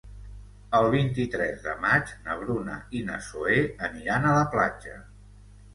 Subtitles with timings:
[0.77, 3.61] El vint-i-tres de maig na Bruna i na Zoè
[3.91, 4.99] aniran a la platja.